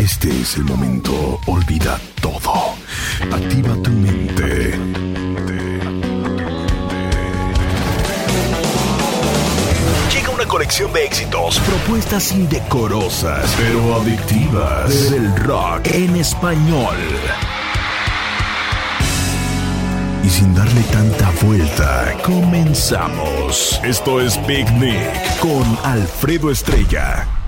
[0.00, 1.38] Este es el momento.
[1.46, 2.74] Olvida todo.
[3.30, 4.70] Activa tu mente.
[10.10, 16.96] Llega una colección de éxitos, propuestas indecorosas, pero adictivas del rock en español.
[20.24, 23.78] Y sin darle tanta vuelta, comenzamos.
[23.84, 27.39] Esto es Picnic con Alfredo Estrella.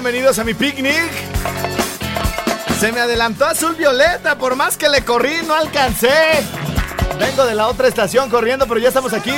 [0.00, 1.10] Bienvenidos a mi picnic.
[2.78, 6.08] Se me adelantó azul violeta, por más que le corrí no alcancé.
[7.18, 9.34] Vengo de la otra estación corriendo, pero ya estamos aquí.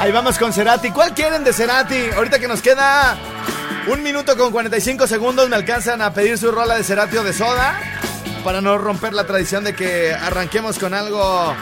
[0.00, 0.92] Ahí vamos con Cerati.
[0.92, 2.10] ¿Cuál quieren de Cerati?
[2.14, 3.16] Ahorita que nos queda
[3.88, 7.32] un minuto con 45 segundos, me alcanzan a pedir su rola de Cerati o de
[7.32, 7.76] Soda.
[8.44, 11.52] Para no romper la tradición de que arranquemos con algo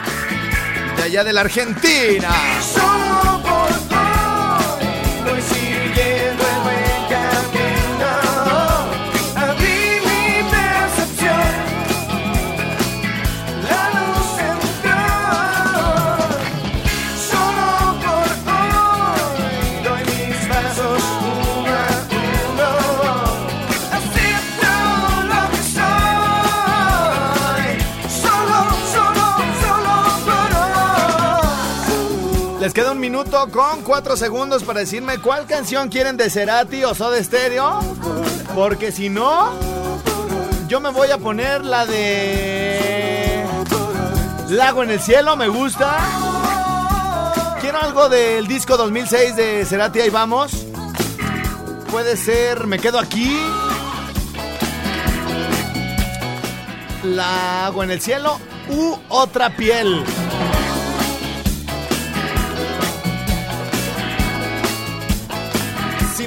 [0.97, 2.29] de allá de la Argentina.
[32.63, 36.95] Les queda un minuto con cuatro segundos para decirme cuál canción quieren de Cerati o
[36.95, 37.81] Soda Stereo.
[38.55, 39.51] Porque si no,
[40.69, 43.45] yo me voy a poner la de
[44.47, 45.97] Lago en el cielo, me gusta.
[47.59, 50.65] Quiero algo del disco 2006 de Cerati, ahí vamos.
[51.91, 53.37] Puede ser Me quedo aquí.
[57.03, 58.39] Lago en el cielo
[58.69, 60.05] u otra piel.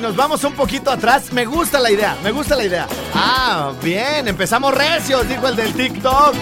[0.06, 2.87] Nos vamos un poquito atrás, me gusta la idea, me gusta la idea.
[3.12, 6.32] Ah, bien, empezamos recios, dijo el del TikTok.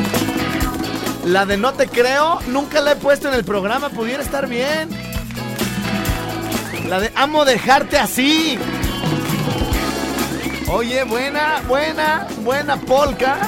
[1.25, 4.91] La de no te creo, nunca la he puesto en el programa, pudiera estar bien.
[6.91, 8.59] La de amo dejarte así.
[10.69, 13.39] Oye, buena, buena, buena polka.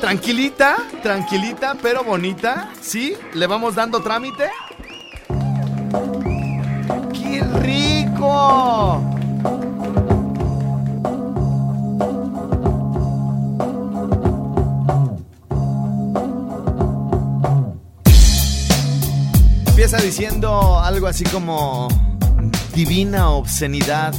[0.00, 2.70] Tranquilita, tranquilita, pero bonita.
[2.80, 3.16] ¿Sí?
[3.34, 4.50] ¿Le vamos dando trámite?
[7.12, 9.21] ¡Qué rico!
[20.02, 21.88] Diciendo algo así como
[22.74, 24.12] divina obscenidad.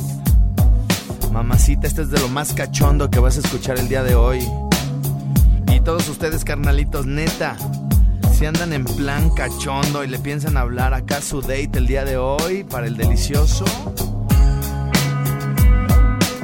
[1.31, 4.47] Mamacita, este es de lo más cachondo que vas a escuchar el día de hoy.
[5.73, 7.57] Y todos ustedes, carnalitos, neta,
[8.37, 12.15] si andan en plan cachondo y le piensan hablar acá su date el día de
[12.15, 13.65] hoy para el delicioso,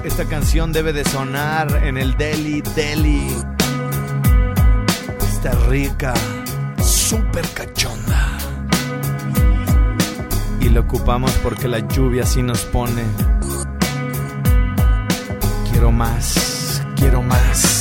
[0.03, 3.25] esta canción debe de sonar en el deli, deli.
[5.21, 6.13] Está rica,
[6.83, 7.45] súper
[10.69, 13.03] Y lo ocupamos porque la lluvia así nos pone.
[15.71, 17.78] Quiero más, quiero más.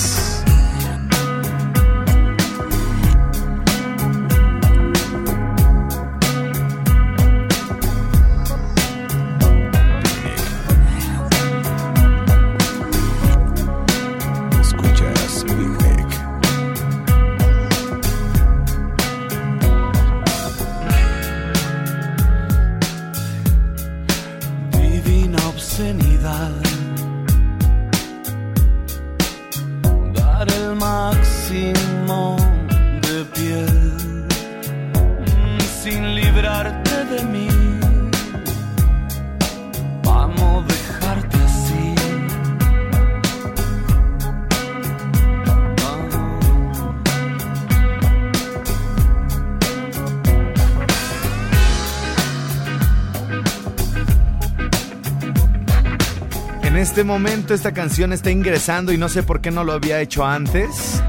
[56.79, 60.25] Este momento esta canción está ingresando y no sé por qué no lo había hecho
[60.25, 61.03] antes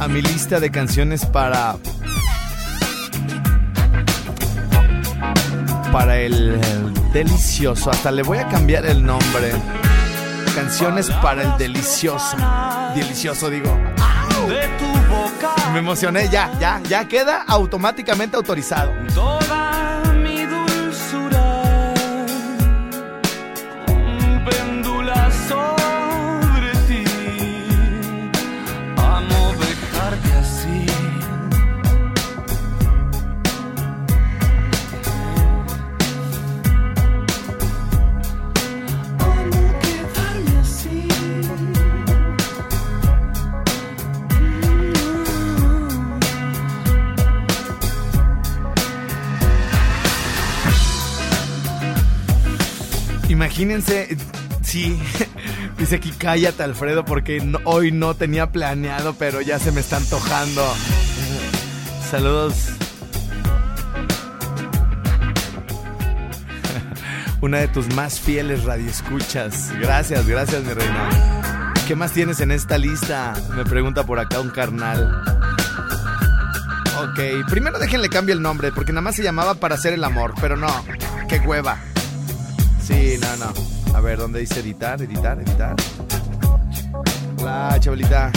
[0.00, 1.76] a mi lista de canciones para
[5.92, 6.60] para el,
[7.12, 7.90] delicioso.
[7.90, 9.52] Hasta le voy a cambiar el nombre.
[10.54, 12.36] Canciones para el delicioso.
[12.96, 13.70] Delicioso digo.
[14.48, 15.54] de tu boca.
[15.72, 18.92] Me emocioné ya, ya, ya queda automáticamente autorizado.
[53.54, 54.16] Imagínense,
[54.62, 55.00] sí,
[55.78, 60.74] dice aquí cállate Alfredo porque hoy no tenía planeado, pero ya se me está antojando.
[62.10, 62.56] Saludos.
[67.42, 69.70] Una de tus más fieles radioescuchas.
[69.78, 71.72] Gracias, gracias mi reina.
[71.86, 73.34] ¿Qué más tienes en esta lista?
[73.54, 75.22] Me pregunta por acá un carnal.
[76.98, 80.34] Ok, primero déjenle cambio el nombre, porque nada más se llamaba para hacer el amor,
[80.40, 80.84] pero no,
[81.28, 81.78] qué hueva.
[82.86, 83.96] Sí, no, no.
[83.96, 85.74] A ver, ¿dónde dice editar, editar, editar?
[87.40, 88.30] Hola, chavalita.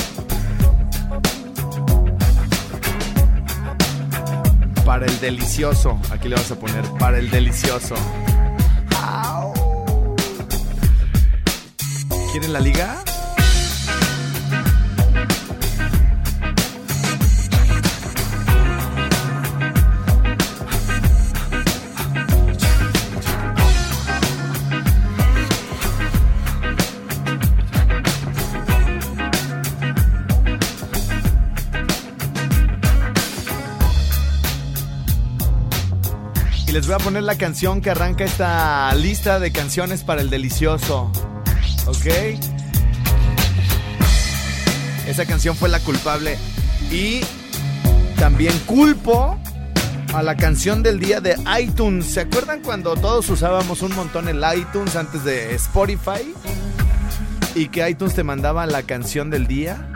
[4.86, 6.00] Para el delicioso.
[6.12, 7.96] Aquí le vamos a poner para el delicioso.
[12.32, 13.04] ¿Quieren la liga?
[36.88, 41.12] Voy a poner la canción que arranca esta lista de canciones para el delicioso.
[41.86, 42.06] ¿Ok?
[45.06, 46.38] Esa canción fue la culpable.
[46.90, 47.20] Y
[48.18, 49.38] también culpo
[50.14, 52.06] a la canción del día de iTunes.
[52.06, 56.34] ¿Se acuerdan cuando todos usábamos un montón el iTunes antes de Spotify?
[57.54, 59.90] Y que iTunes te mandaba la canción del día.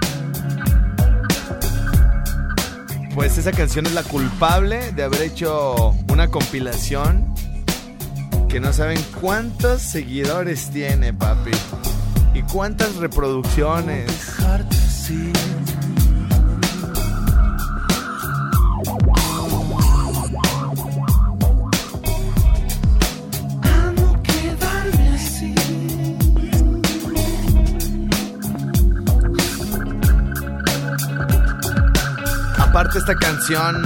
[3.14, 7.34] Pues esa canción es la culpable de haber hecho una compilación
[8.48, 11.52] que no saben cuántos seguidores tiene, papi.
[12.34, 14.10] Y cuántas reproducciones.
[32.94, 33.84] Esta canción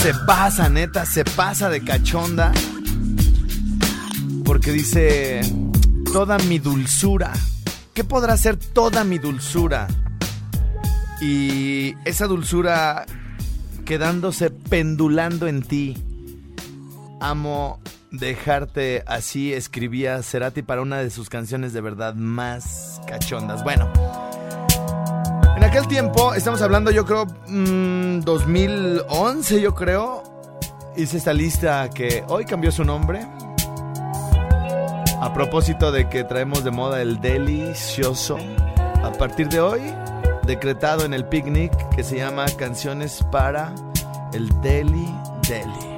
[0.00, 2.52] se pasa, neta, se pasa de cachonda.
[4.46, 5.42] Porque dice,
[6.10, 7.32] toda mi dulzura.
[7.92, 9.88] ¿Qué podrá ser toda mi dulzura?
[11.20, 13.04] Y esa dulzura
[13.84, 15.96] quedándose pendulando en ti.
[17.20, 17.78] amo
[18.10, 23.62] dejarte así, escribía Cerati para una de sus canciones de verdad más cachondas.
[23.62, 23.90] Bueno,
[25.60, 30.22] en aquel tiempo, estamos hablando yo creo mm, 2011 yo creo,
[30.96, 33.26] hice esta lista que hoy cambió su nombre.
[35.20, 38.38] A propósito de que traemos de moda el delicioso.
[39.02, 39.82] A partir de hoy,
[40.44, 43.74] decretado en el picnic que se llama Canciones para
[44.32, 45.14] el Deli
[45.46, 45.90] Deli.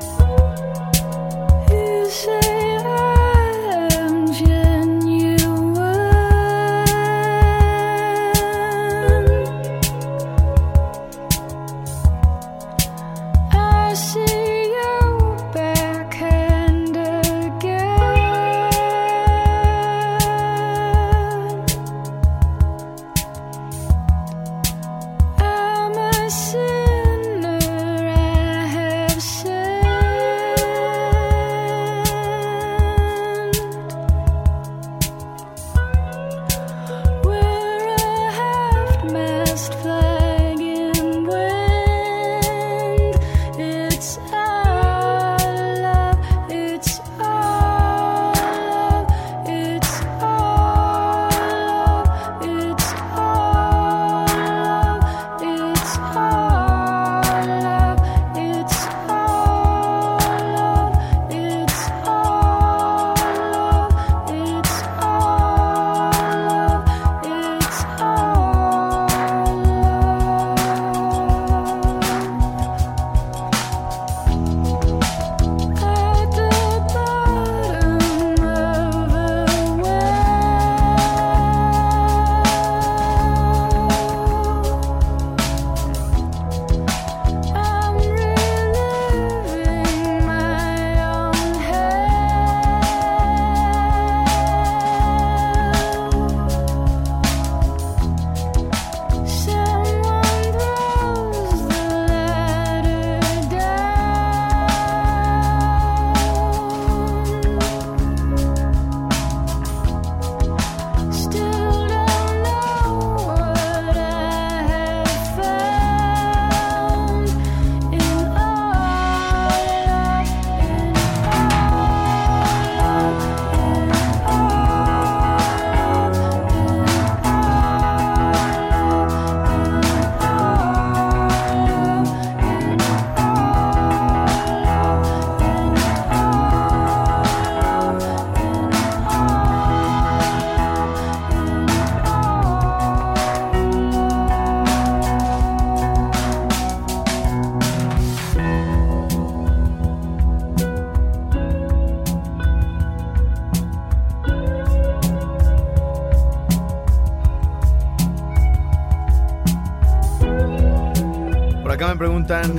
[161.73, 162.52] Acá me preguntan,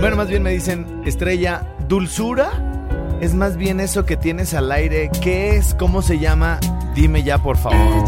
[0.00, 2.50] bueno, más bien me dicen, estrella, ¿dulzura?
[3.20, 5.08] Es más bien eso que tienes al aire.
[5.22, 5.72] ¿Qué es?
[5.74, 6.58] ¿Cómo se llama?
[6.92, 8.04] Dime ya, por favor.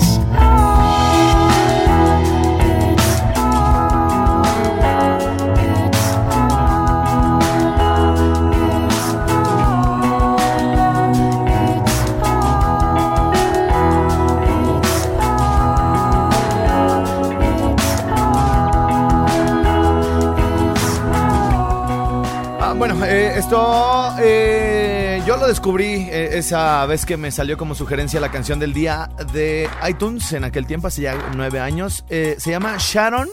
[23.42, 28.60] Esto eh, yo lo descubrí eh, esa vez que me salió como sugerencia la canción
[28.60, 32.04] del día de iTunes en aquel tiempo, hace ya nueve años.
[32.08, 33.28] Eh, se llama Sharon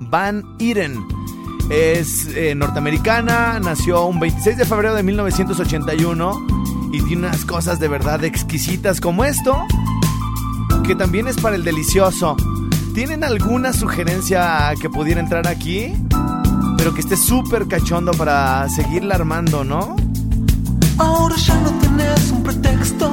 [0.00, 1.06] Van Eden.
[1.70, 6.46] Es norteamericana, nació un 26 de febrero de 1981
[6.92, 9.56] y tiene unas cosas de verdad exquisitas como esto,
[10.84, 12.36] que también es para el delicioso.
[12.92, 15.94] ¿Tienen alguna sugerencia que pudiera entrar aquí?
[16.84, 19.96] Pero que esté súper cachondo para seguirla armando, ¿no?
[20.98, 23.10] Ahora ya no tenés un pretexto,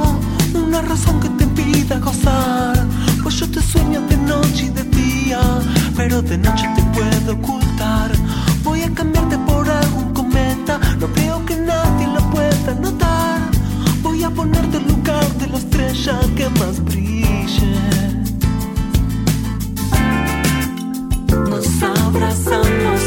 [0.54, 2.86] una razón que te impida gozar.
[3.24, 5.40] Pues yo te sueño de noche y de día,
[5.96, 8.12] pero de noche te puedo ocultar.
[8.66, 13.40] Voy a cambiarte por algún cometa, no creo que nadie lo pueda notar.
[14.04, 17.72] Voy a ponerte en lugar de la estrella que más brille.
[21.50, 23.01] Nos abrazamos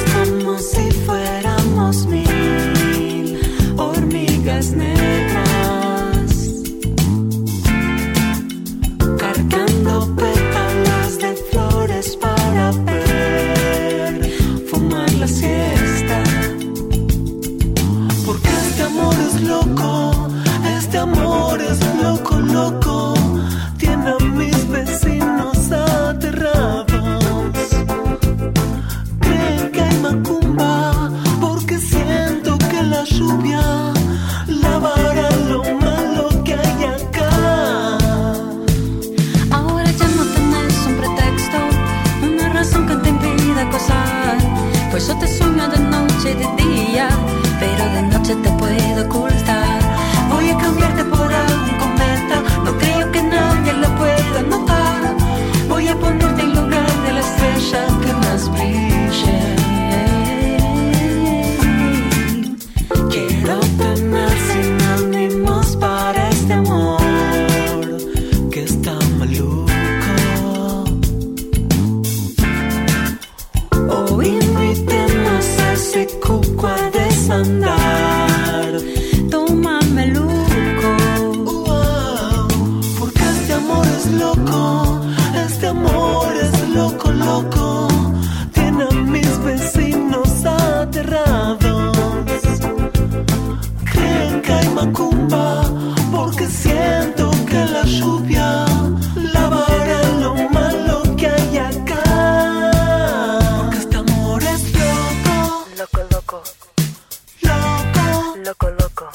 [108.45, 109.09] loco, loco,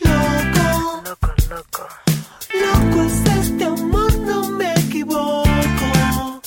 [0.00, 0.64] loco,
[1.04, 1.26] loco.
[1.50, 1.86] loco,
[2.52, 3.02] loco.
[3.02, 6.40] Es este amor, no me equivoco.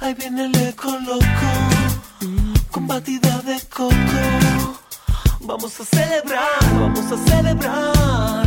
[0.00, 1.50] Ahí viene el eco loco,
[2.70, 4.78] con batida de coco.
[5.40, 8.41] Vamos a celebrar, vamos a celebrar.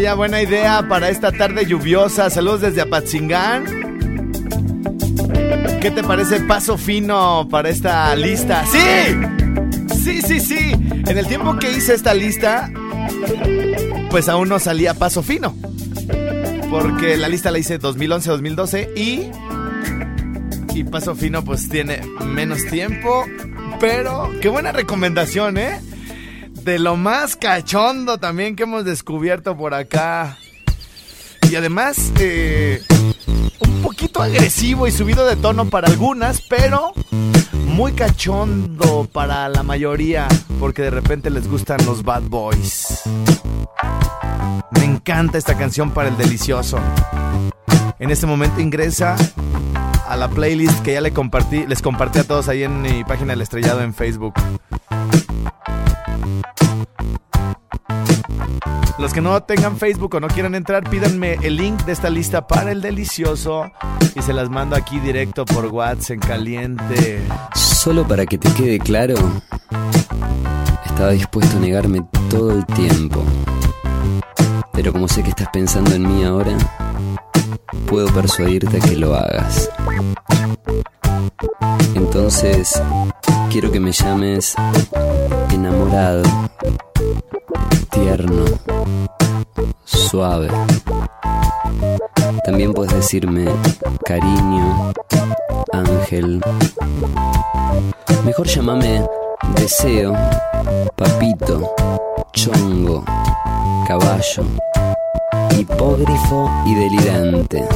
[0.00, 2.30] Buena idea para esta tarde lluviosa.
[2.30, 3.64] Saludos desde Apatzingán.
[5.82, 8.64] ¿Qué te parece paso fino para esta lista?
[8.66, 9.98] ¡Sí!
[10.02, 10.72] Sí, sí, sí.
[11.06, 12.72] En el tiempo que hice esta lista,
[14.10, 15.54] pues aún no salía paso fino.
[16.70, 19.30] Porque la lista la hice 2011-2012 y...
[20.74, 23.26] Y paso fino pues tiene menos tiempo.
[23.78, 25.78] Pero qué buena recomendación, ¿eh?
[26.64, 30.38] De lo más cachondo también que hemos descubierto por acá.
[31.50, 32.82] Y además, eh,
[33.60, 36.92] un poquito agresivo y subido de tono para algunas, pero
[37.66, 43.02] muy cachondo para la mayoría, porque de repente les gustan los bad boys.
[44.72, 46.78] Me encanta esta canción para el delicioso.
[47.98, 49.16] En este momento ingresa
[50.08, 53.42] a la playlist que ya compartí, les compartí a todos ahí en mi página del
[53.42, 54.34] estrellado en Facebook.
[59.00, 62.46] Los que no tengan Facebook o no quieran entrar, pídanme el link de esta lista
[62.46, 63.72] para el delicioso
[64.14, 67.22] y se las mando aquí directo por WhatsApp en caliente.
[67.54, 69.14] Solo para que te quede claro,
[70.84, 73.24] estaba dispuesto a negarme todo el tiempo.
[74.74, 76.52] Pero como sé que estás pensando en mí ahora,
[77.86, 79.70] puedo persuadirte a que lo hagas.
[81.94, 82.80] Entonces,
[83.50, 84.54] quiero que me llames
[85.50, 86.22] enamorado,
[87.90, 88.44] tierno,
[89.84, 90.48] suave.
[92.44, 93.46] También puedes decirme
[94.04, 94.92] cariño,
[95.72, 96.40] ángel.
[98.24, 99.06] Mejor llámame
[99.56, 100.14] deseo,
[100.96, 101.74] papito,
[102.32, 103.04] chongo,
[103.86, 104.44] caballo,
[105.58, 107.68] hipógrifo y delirante.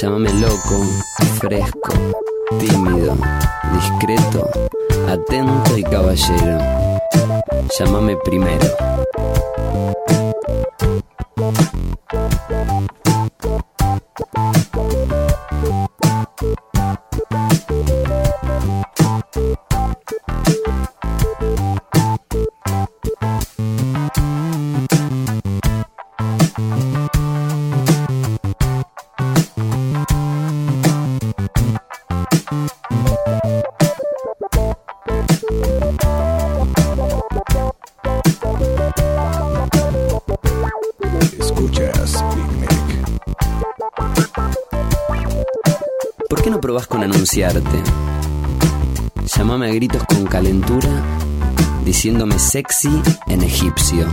[0.00, 0.84] Llámame loco,
[1.38, 1.92] fresco,
[2.58, 3.16] tímido,
[3.72, 4.48] discreto,
[5.08, 6.58] atento y caballero.
[7.78, 8.66] Llámame primero.
[47.34, 47.82] Anunciarte?
[49.36, 50.88] Llámame a gritos con calentura,
[51.84, 54.06] diciéndome sexy en egipcio.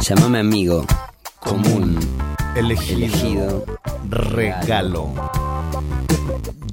[0.00, 0.86] Llámame amigo,
[1.38, 1.98] común,
[2.56, 2.96] Elegido.
[2.96, 3.64] elegido,
[4.08, 5.12] regalo.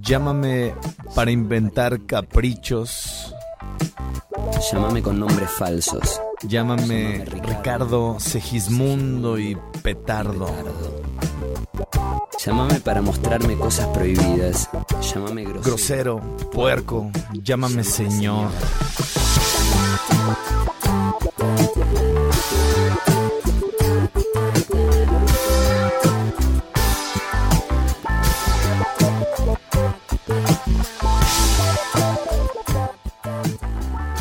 [0.01, 0.73] Llámame
[1.13, 3.33] para inventar caprichos.
[4.71, 6.21] llámame con nombres falsos.
[6.47, 10.47] Llámame Ricardo, Segismundo y Petardo.
[12.47, 14.69] Llámame para mostrarme cosas prohibidas.
[15.01, 15.65] Llámame grosero.
[15.65, 18.49] Grosero, puerco, llámame, señor.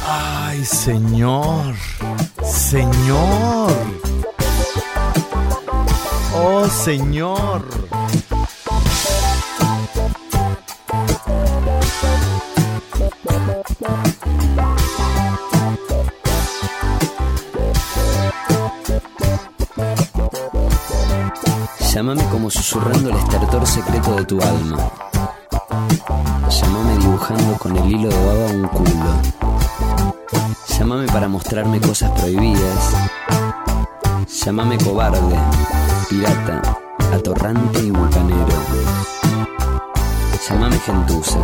[0.05, 1.77] Ay, señor.
[2.43, 3.73] Señor.
[6.35, 7.86] Oh, señor.
[21.97, 24.77] Llámame como susurrando el estertor secreto de tu alma.
[26.47, 29.23] Llámame dibujando con el hilo de baba un culo.
[30.79, 32.93] Llámame para mostrarme cosas prohibidas.
[34.45, 35.39] Llámame cobarde,
[36.11, 36.61] pirata,
[37.15, 38.57] atorrante y bucanero.
[40.47, 41.39] Llámame gentuza.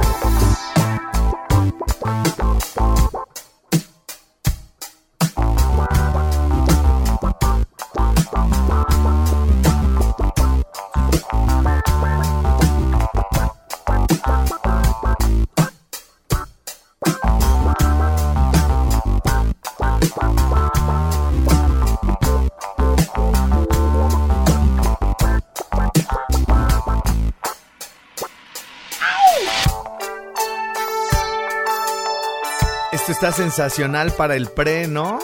[33.52, 35.18] Sensacional para el pre, ¿no?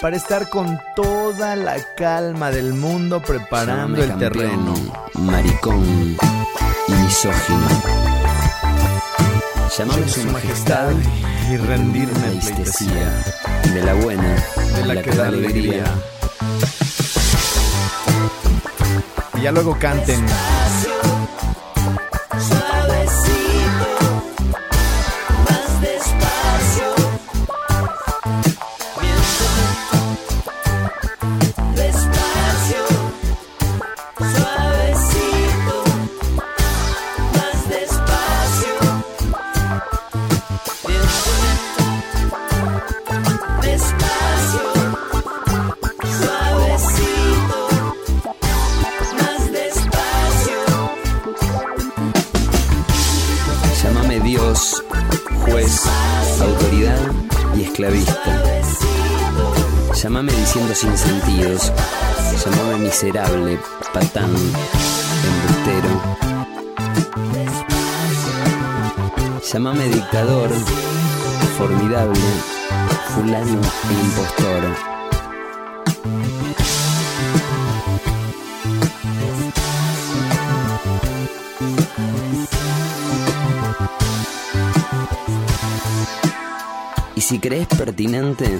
[0.00, 4.74] Para estar con toda la calma del mundo preparando el campeón, terreno.
[5.14, 6.16] Maricón
[6.86, 7.68] y misógino.
[9.76, 10.92] Llámame su majestad
[11.50, 13.24] y rendirme pleitesía.
[13.74, 14.36] De la buena,
[14.76, 15.84] De la que da alegría.
[19.34, 20.24] Y ya luego canten.
[60.74, 61.72] Sin sentidos.
[62.44, 63.58] Llámame miserable,
[63.92, 64.30] patán,
[65.26, 66.00] embustero.
[69.52, 70.48] Llámame dictador,
[71.58, 72.20] formidable,
[73.14, 74.90] fulano e impostor.
[87.30, 88.58] Si crees pertinente,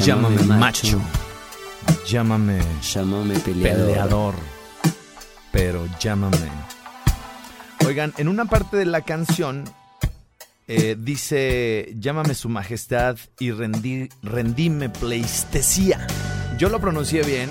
[0.00, 1.00] Llámame macho.
[2.06, 3.86] Llámame Llámame peleador.
[3.86, 4.34] peleador.
[5.52, 6.38] Pero llámame.
[7.86, 9.64] Oigan, en una parte de la canción
[10.68, 16.06] eh, dice, llámame su majestad y rendí, rendime pleistesía.
[16.58, 17.50] Yo lo pronuncié bien,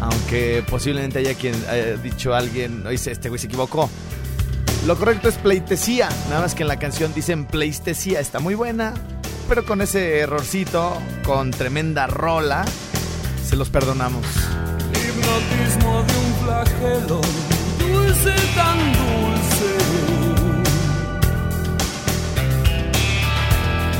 [0.00, 3.90] aunque posiblemente haya quien haya dicho a alguien, oye, este güey se equivocó.
[4.86, 8.94] Lo correcto es pleitesía, nada más que en la canción dicen pleistesía, está muy buena,
[9.48, 12.64] pero con ese errorcito, con tremenda rola,
[13.44, 14.24] se los perdonamos.
[14.92, 17.20] Hipnotismo de un flagelo,
[17.78, 19.70] dulce tan dulce.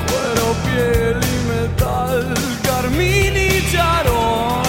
[0.07, 4.67] Cuero, piel y metal, carmín y charol.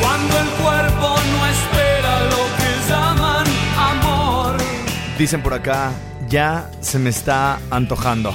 [0.00, 3.46] Cuando el cuerpo no espera lo que llaman
[3.78, 4.56] amor.
[5.18, 5.90] Dicen por acá,
[6.28, 8.32] ya se me está antojando.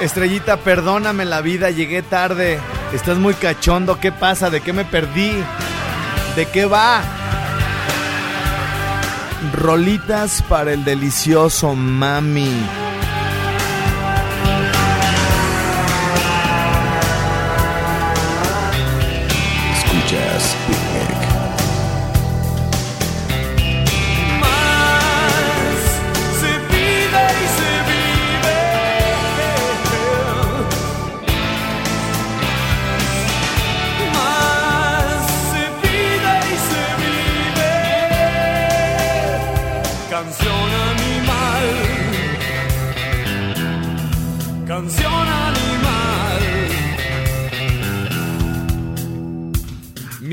[0.00, 2.58] Estrellita, perdóname la vida, llegué tarde.
[2.94, 4.48] Estás muy cachondo, ¿qué pasa?
[4.48, 5.30] ¿De qué me perdí?
[6.36, 7.02] ¿De qué va?
[9.52, 12.50] Rolitas para el delicioso mami.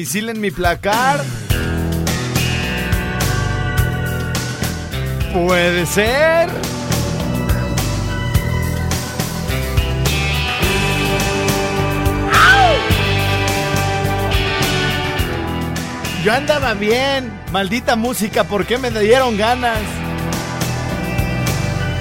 [0.08, 1.20] Misil en mi placar.
[5.34, 6.48] Puede ser.
[16.24, 17.30] Yo andaba bien.
[17.52, 19.78] Maldita música, ¿por qué me dieron ganas?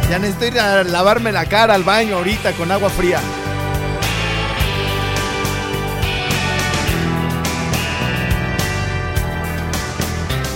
[0.09, 3.19] Ya necesito ir a lavarme la cara al baño ahorita con agua fría.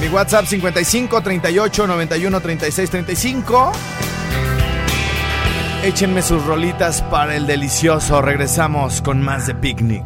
[0.00, 3.72] Mi WhatsApp 55 38 91 36 35.
[5.84, 8.22] Échenme sus rolitas para el delicioso.
[8.22, 10.04] Regresamos con más de Picnic.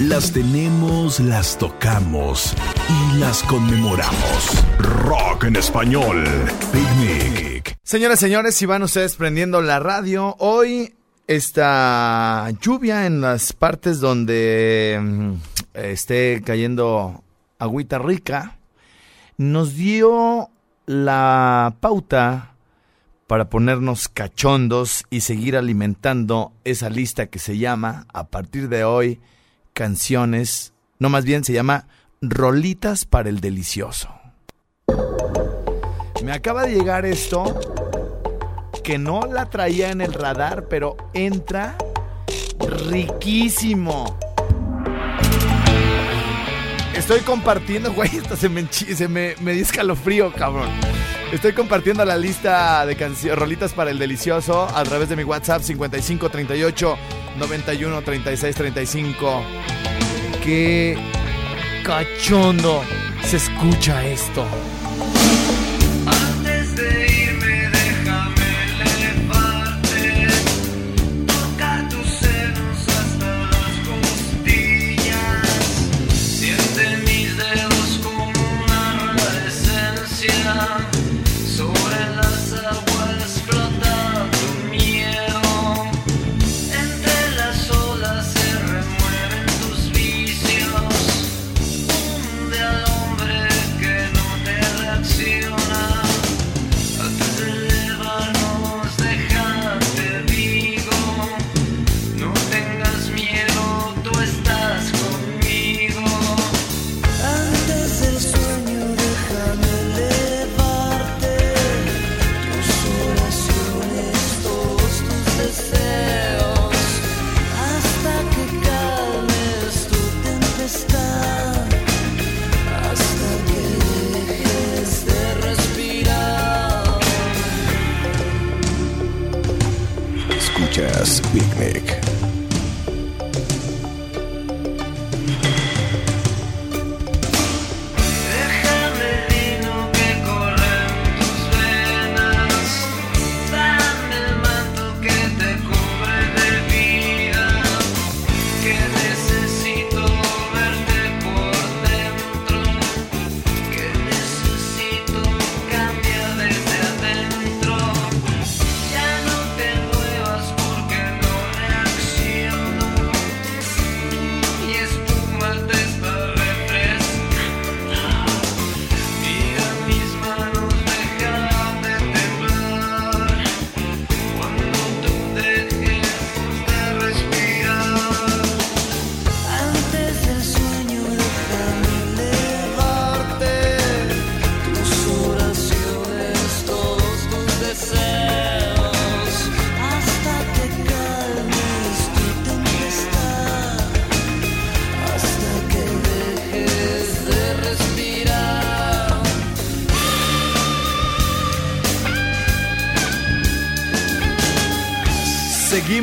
[0.00, 2.54] Las tenemos, las tocamos
[2.88, 4.64] y las conmemoramos.
[4.78, 6.24] Rock en español.
[6.72, 7.76] Picnic.
[7.84, 10.92] Señoras y señores, si van ustedes prendiendo la radio, hoy
[11.28, 15.32] esta lluvia en las partes donde mm,
[15.74, 17.22] esté cayendo
[17.60, 18.58] agüita rica,
[19.36, 20.50] nos dio
[20.86, 22.54] la pauta
[23.26, 29.20] para ponernos cachondos y seguir alimentando esa lista que se llama, a partir de hoy,
[29.72, 31.86] canciones, no más bien se llama
[32.20, 34.10] Rolitas para el Delicioso.
[36.22, 37.44] Me acaba de llegar esto
[38.84, 41.76] que no la traía en el radar, pero entra
[42.88, 44.18] riquísimo.
[47.02, 50.70] Estoy compartiendo, güey, esto se me, se me, me escalofrío, cabrón.
[51.32, 56.30] Estoy compartiendo la lista de rolitas para el delicioso a través de mi WhatsApp 55
[56.30, 56.96] 38
[57.38, 59.42] 91 36 35.
[60.44, 60.96] Qué
[61.84, 62.84] cachondo
[63.24, 64.46] se escucha esto.
[66.06, 67.21] Antes de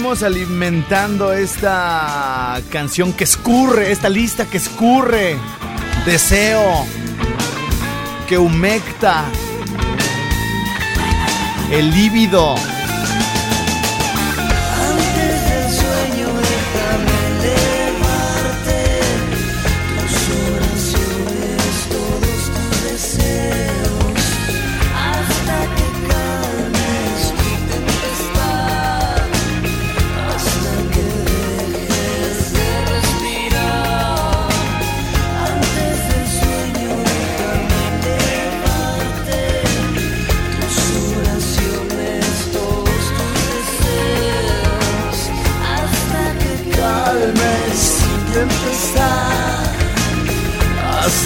[0.09, 5.37] Seguimos alimentando esta canción que escurre, esta lista que escurre.
[6.03, 6.87] Deseo.
[8.27, 9.25] Que humecta.
[11.69, 12.55] El líbido.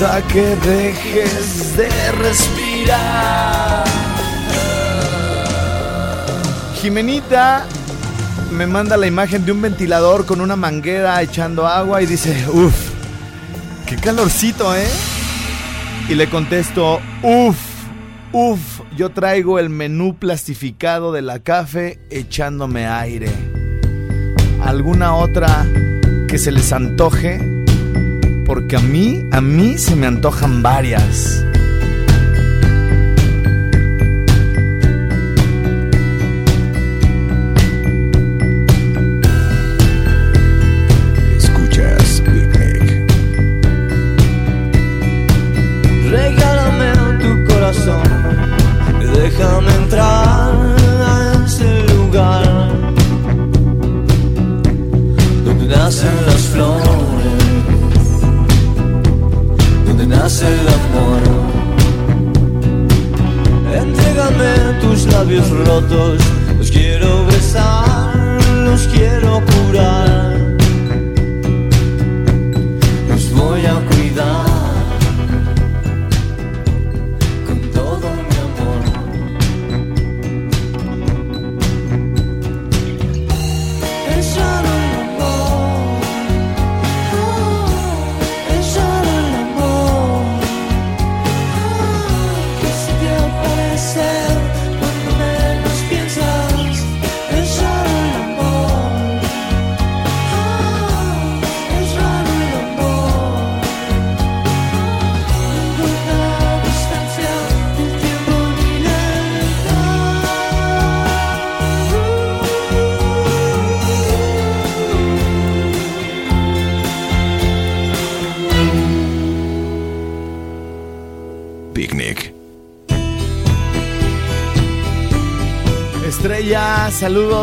[0.03, 3.85] Que dejes de respirar.
[6.81, 7.65] Jimenita
[8.51, 12.89] me manda la imagen de un ventilador con una manguera echando agua y dice, uff,
[13.85, 14.87] qué calorcito, ¿eh?
[16.09, 17.57] Y le contesto, uff,
[18.33, 23.29] uff, yo traigo el menú plastificado de la café echándome aire.
[24.63, 25.65] ¿Alguna otra
[26.27, 27.62] que se les antoje?
[28.53, 31.43] Porque a mí, a mí se me antojan varias.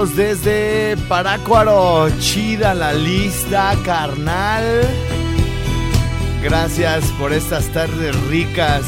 [0.01, 2.09] Saludos desde Parácuaro.
[2.19, 4.65] Chida la lista, carnal.
[6.43, 8.83] Gracias por estas tardes ricas.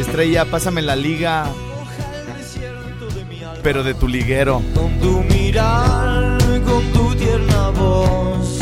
[0.00, 1.46] Estrella, pásame la liga,
[3.62, 4.62] pero de tu liguero.
[4.74, 8.58] Con tu mirar, con tu tierna voz,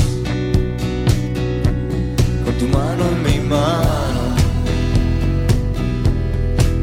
[2.44, 4.34] con tu mano en mi mano,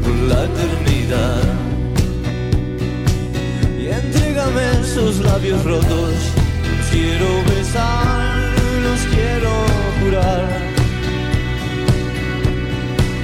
[0.02, 1.61] por la eternidad.
[4.60, 9.50] Esos labios rotos, los quiero besar, los quiero
[10.02, 10.48] curar,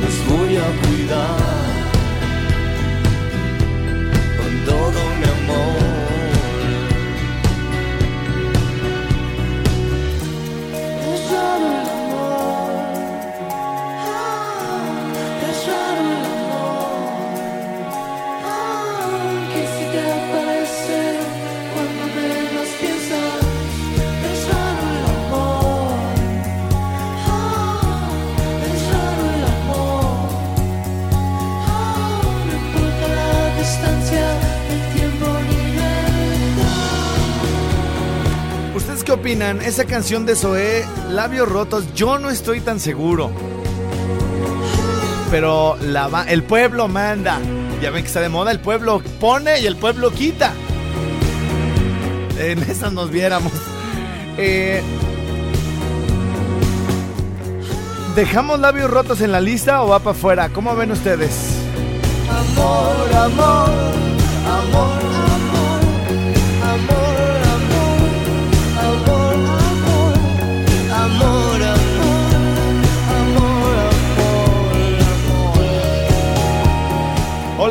[0.01, 1.37] los voy a cuidar.
[4.39, 5.88] Con todo mi amor.
[39.09, 39.63] Qué opinan?
[39.63, 43.31] Esa canción de Zoé, Labios Rotos, yo no estoy tan seguro.
[45.31, 45.79] Pero
[46.29, 47.39] el pueblo manda.
[47.81, 50.53] Ya ven que está de moda, el pueblo pone y el pueblo quita.
[52.39, 53.51] En esas nos viéramos.
[54.37, 54.83] Eh,
[58.15, 60.51] ¿Dejamos labios rotos en la lista o va para afuera?
[60.51, 61.33] ¿Cómo ven ustedes?
[62.31, 63.68] Amor, amor,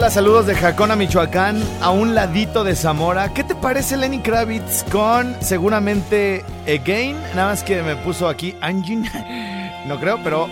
[0.10, 3.34] Saludos de Jacona, Michoacán, a un ladito de Zamora.
[3.34, 7.18] ¿Qué te parece Lenny Kravitz con seguramente Again?
[7.36, 9.05] Nada más que me puso aquí Anjin.
[9.86, 10.47] No creo, pero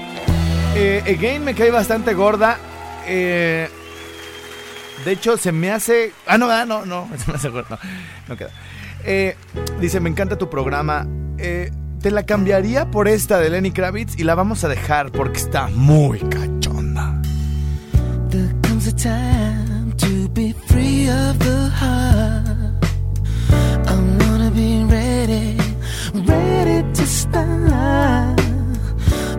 [0.75, 2.57] eh, Again me cae bastante gorda.
[3.07, 3.69] Eh,
[5.03, 6.11] de hecho, se me hace.
[6.27, 7.79] Ah, no, ah, no, no, se me hace gorda.
[8.27, 8.51] No, queda.
[9.03, 9.35] Eh,
[9.79, 11.07] dice: Me encanta tu programa.
[11.37, 15.67] Te la cambiaría por esta de Lenny Kravitz y la vamos a dejar porque está
[15.67, 17.21] muy cachonda.
[18.85, 22.85] Comes a time to be free of the heart.
[23.89, 25.57] I wanna be ready,
[26.13, 28.39] ready to start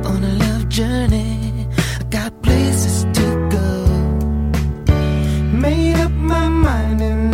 [0.05, 1.68] on a love journey.
[2.01, 3.68] I got places to go.
[5.53, 7.25] Made up my mind and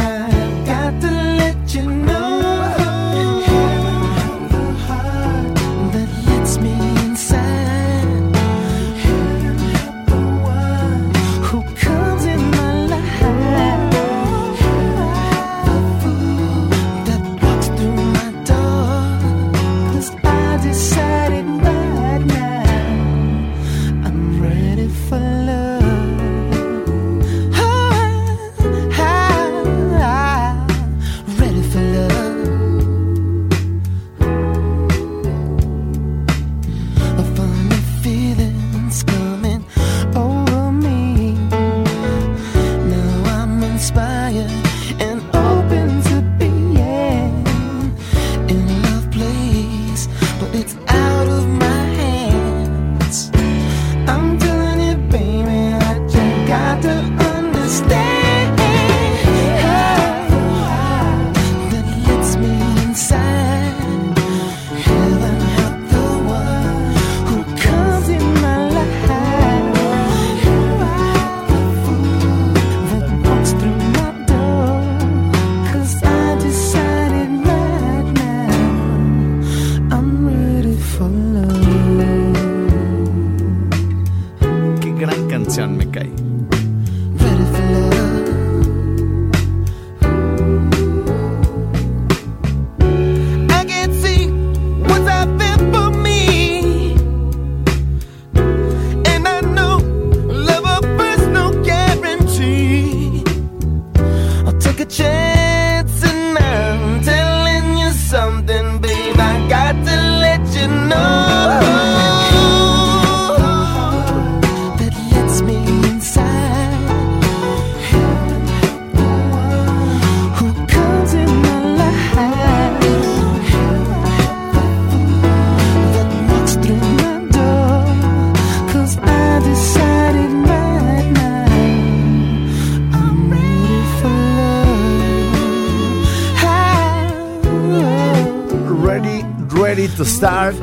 [139.75, 140.55] ready to start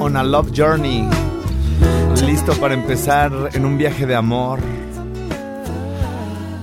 [0.00, 1.06] on a love journey.
[2.24, 4.58] Listo para empezar en un viaje de amor.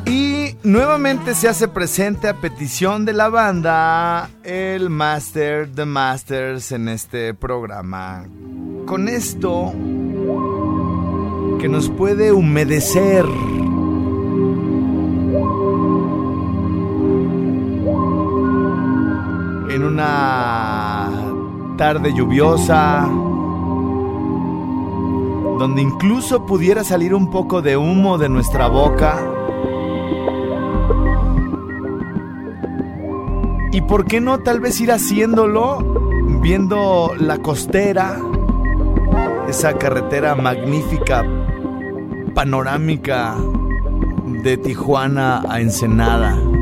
[0.08, 6.90] Y nuevamente se hace presente a petición de la banda el Master de Masters en
[6.90, 8.26] este programa.
[8.88, 9.72] Con esto
[11.60, 13.26] que nos puede humedecer.
[19.70, 20.95] En una
[21.78, 23.08] tarde lluviosa,
[25.60, 29.18] donde incluso pudiera salir un poco de humo de nuestra boca.
[33.72, 35.80] Y por qué no tal vez ir haciéndolo
[36.42, 38.18] viendo la costera,
[39.50, 41.26] esa carretera magnífica,
[42.34, 43.36] panorámica
[44.44, 46.55] de Tijuana a Ensenada.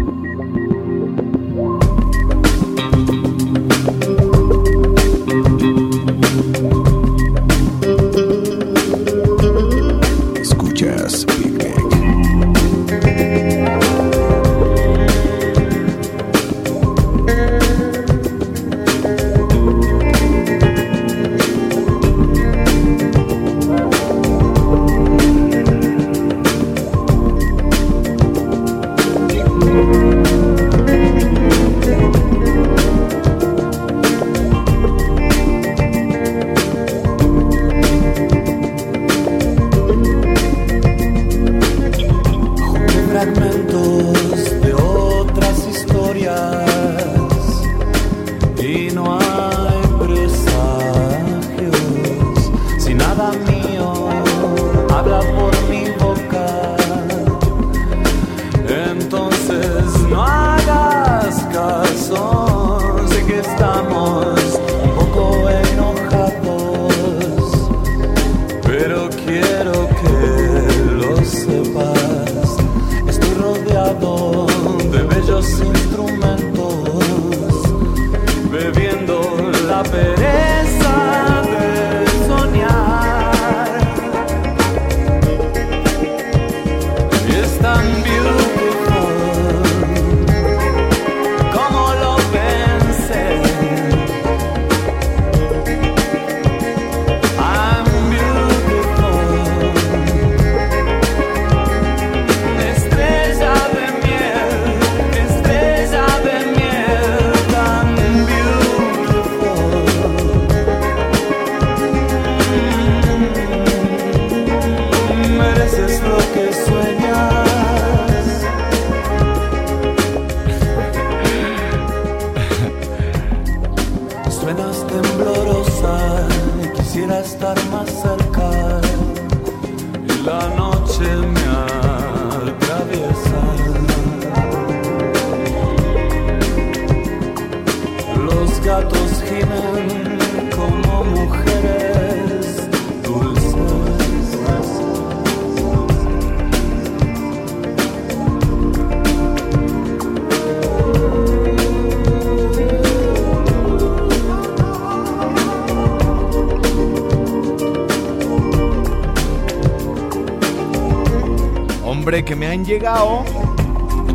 [162.14, 163.26] Hombre, que me han llegado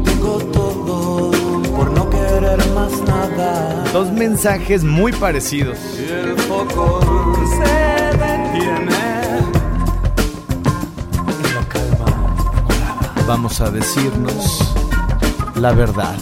[0.05, 1.33] Tengo todo
[1.75, 3.83] por no querer más nada.
[3.93, 5.77] dos mensajes muy parecidos.
[5.99, 7.01] Y el foco
[7.57, 8.91] se detiene.
[11.55, 12.37] La calma
[13.27, 14.75] Vamos a decirnos
[15.57, 16.15] la verdad.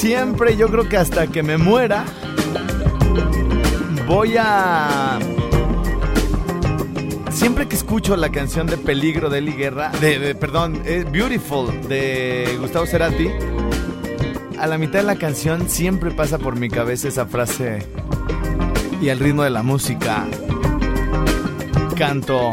[0.00, 2.06] Siempre, yo creo que hasta que me muera,
[4.06, 5.18] voy a...
[7.30, 12.56] Siempre que escucho la canción de Peligro de Eli Guerra, de, perdón, eh, Beautiful de
[12.58, 13.28] Gustavo Cerati,
[14.58, 17.80] a la mitad de la canción siempre pasa por mi cabeza esa frase
[19.02, 20.26] y al ritmo de la música
[21.94, 22.50] canto,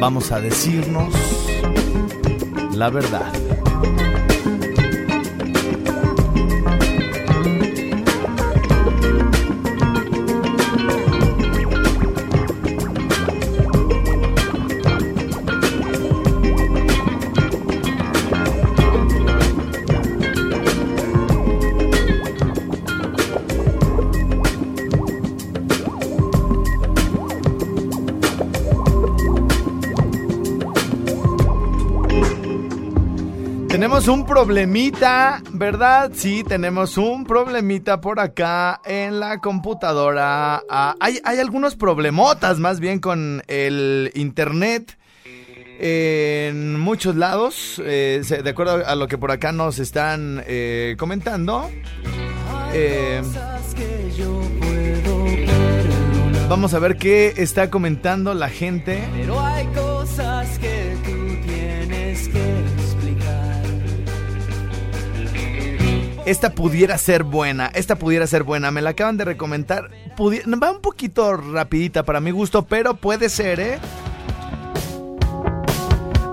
[0.00, 1.14] vamos a decirnos
[2.72, 3.32] la verdad.
[33.96, 36.12] Un problemita, ¿verdad?
[36.14, 40.62] Sí, tenemos un problemita por acá en la computadora.
[40.68, 44.98] Ah, hay, hay algunos problemotas más bien con el internet
[45.80, 51.68] en muchos lados, eh, de acuerdo a lo que por acá nos están eh, comentando.
[52.74, 53.22] Eh,
[56.50, 59.02] vamos a ver qué está comentando la gente.
[59.14, 60.75] Pero hay cosas que
[66.26, 68.72] Esta pudiera ser buena, esta pudiera ser buena.
[68.72, 69.90] Me la acaban de recomendar.
[70.18, 73.78] Va un poquito rapidita para mi gusto, pero puede ser, ¿eh?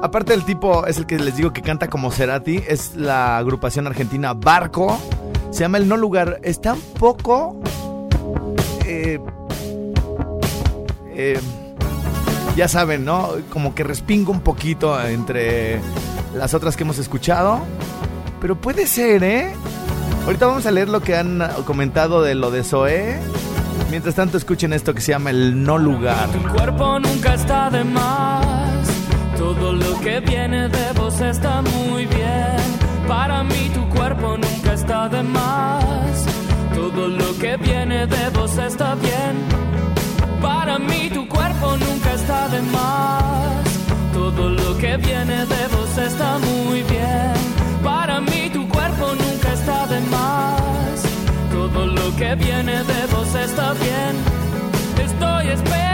[0.01, 3.85] Aparte el tipo es el que les digo que canta como Cerati, es la agrupación
[3.85, 4.99] argentina Barco.
[5.51, 6.39] Se llama El No Lugar.
[6.43, 7.61] Está un poco...
[8.85, 9.19] eh,
[11.15, 11.39] eh,
[12.55, 13.29] ya saben, ¿no?
[13.51, 15.79] Como que respingo un poquito entre
[16.35, 17.59] las otras que hemos escuchado.
[18.41, 19.53] Pero puede ser, ¿eh?
[20.25, 23.19] Ahorita vamos a leer lo que han comentado de lo de Zoé.
[23.89, 26.29] Mientras tanto, escuchen esto que se llama El No Lugar.
[26.29, 28.87] Tu cuerpo nunca está de más.
[29.37, 32.55] Todo lo que viene de vos está muy bien.
[33.07, 36.25] Para mí tu cuerpo nunca está de más.
[36.73, 39.35] Todo lo que viene de vos está bien.
[40.41, 43.63] Para mí tu cuerpo nunca está de más.
[44.13, 47.42] Todo lo que viene de vos está muy bien.
[50.09, 51.03] Más.
[51.51, 54.15] Todo lo que viene de vos está bien.
[55.03, 55.93] Estoy esperando.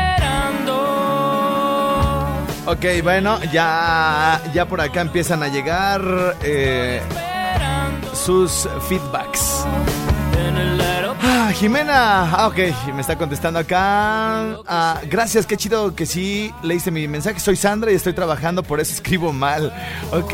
[2.65, 6.01] Ok, bueno, ya, ya por acá empiezan a llegar
[6.43, 7.01] eh,
[8.13, 9.65] sus feedbacks.
[10.37, 10.98] en el.
[11.53, 12.57] Jimena, ah, ok,
[12.93, 14.57] me está contestando acá.
[14.67, 17.39] Ah, gracias, qué chido que sí leíste mi mensaje.
[17.39, 19.73] Soy Sandra y estoy trabajando, por eso escribo mal.
[20.11, 20.33] Ok.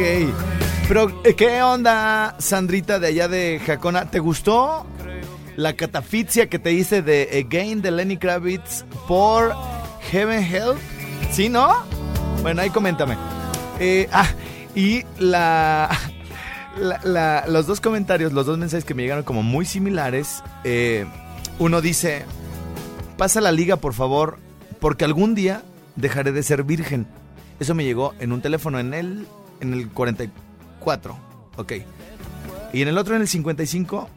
[0.87, 4.09] Pero, eh, ¿qué onda, Sandrita, de allá de Jacona?
[4.11, 4.85] ¿Te gustó
[5.55, 9.55] la catafixia que te hice de Again de Lenny Kravitz por
[10.11, 10.77] Heaven Help?
[11.31, 11.75] ¿Sí, no?
[12.41, 13.17] Bueno, ahí coméntame.
[13.79, 14.27] Eh, ah,
[14.75, 15.89] y la,
[17.03, 20.43] la- los dos comentarios, los dos mensajes que me llegaron como muy similares.
[20.63, 21.05] eh,
[21.59, 22.25] uno dice,
[23.17, 24.37] pasa la liga, por favor,
[24.81, 25.61] porque algún día
[25.95, 27.07] dejaré de ser virgen.
[27.61, 29.25] Eso me llegó en un teléfono en el,
[29.61, 31.15] en el 44.
[31.55, 31.73] Ok.
[32.73, 34.09] Y en el otro, en el 55,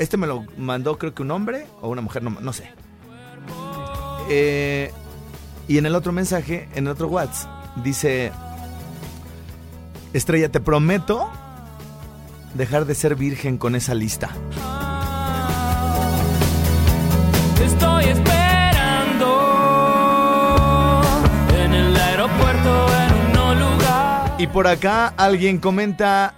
[0.00, 2.72] este me lo mandó creo que un hombre o una mujer, no, no sé.
[4.28, 4.90] Eh,
[5.68, 8.32] y en el otro mensaje, en el otro WhatsApp, dice,
[10.12, 11.30] Estrella, te prometo
[12.58, 14.28] dejar de ser virgen con esa lista.
[17.64, 19.30] Estoy esperando
[21.56, 24.34] en el aeropuerto en un no lugar.
[24.38, 26.34] Y por acá alguien comenta,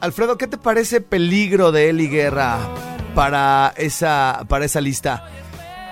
[0.00, 2.58] Alfredo, ¿qué te parece peligro de Eli Guerra
[3.14, 5.28] para esa, para esa lista?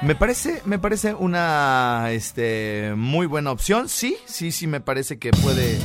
[0.02, 3.88] Me parece, me parece una este, muy buena opción.
[3.88, 5.78] Sí, sí, sí, me parece que puede,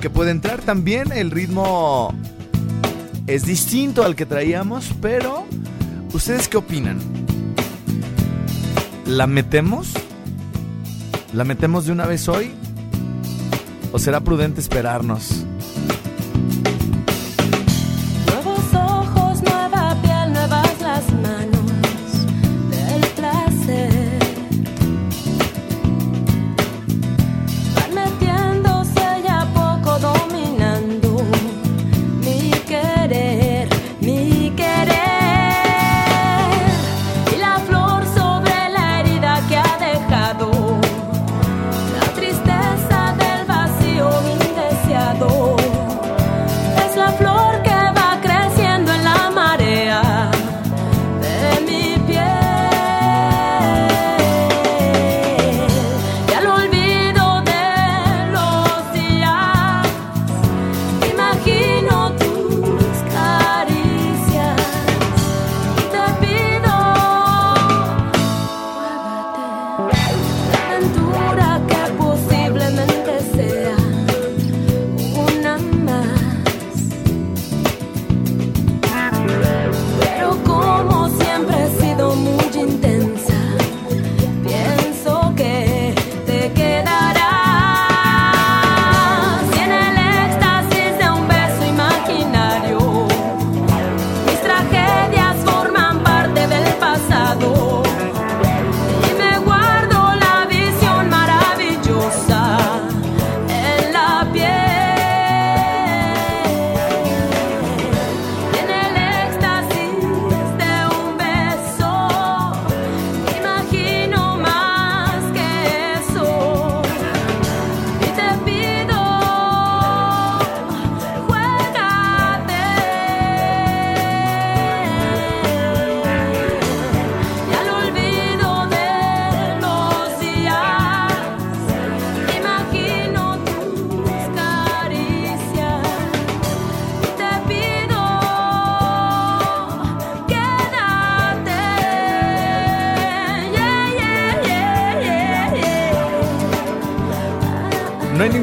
[0.00, 1.12] que puede entrar también.
[1.12, 2.14] El ritmo
[3.26, 5.44] es distinto al que traíamos, pero
[6.12, 6.98] ¿ustedes qué opinan?
[9.06, 9.92] ¿La metemos?
[11.32, 12.50] ¿La metemos de una vez hoy?
[13.92, 15.44] ¿O será prudente esperarnos?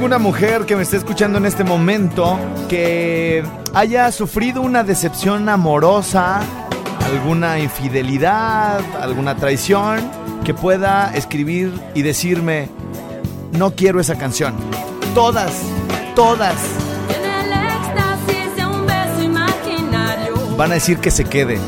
[0.09, 3.43] Ninguna mujer que me esté escuchando en este momento que
[3.75, 6.39] haya sufrido una decepción amorosa,
[7.05, 9.99] alguna infidelidad, alguna traición,
[10.43, 12.69] que pueda escribir y decirme,
[13.51, 14.55] no quiero esa canción.
[15.13, 15.61] Todas,
[16.15, 16.55] todas
[20.57, 21.59] van a decir que se quede.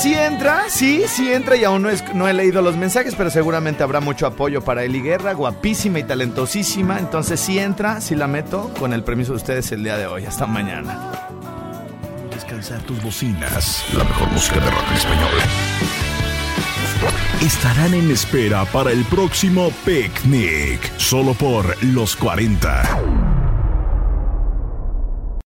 [0.00, 4.00] Sí entra, sí, sí entra y aún no, he leído los mensajes, pero seguramente habrá
[4.00, 6.98] mucho apoyo para Eli Guerra, guapísima y talentosísima.
[6.98, 10.24] Entonces sí entra, sí la meto, con el permiso de ustedes el día de hoy.
[10.24, 11.12] Hasta mañana.
[12.32, 13.84] Descansar tus bocinas.
[13.92, 15.30] La mejor música de rock español.
[17.42, 20.80] Estarán en espera para el próximo picnic.
[20.98, 23.19] Solo por los 40.